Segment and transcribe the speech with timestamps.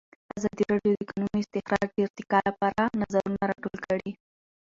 [0.37, 4.11] ازادي راډیو د د کانونو استخراج د ارتقا لپاره نظرونه راټول کړي.